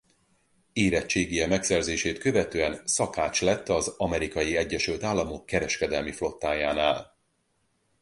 Érettségije 0.73 1.47
megszerzését 1.47 2.17
követően 2.17 2.81
szakács 2.85 3.41
lett 3.41 3.69
az 3.69 3.87
Amerikai 3.87 4.57
Egyesült 4.57 5.03
Államok 5.03 5.45
kereskedelmi 5.45 6.11
flottájánál. 6.11 7.17